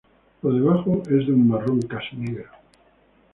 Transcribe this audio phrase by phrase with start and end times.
[0.41, 2.49] Por debajo es de un marrón casi negro.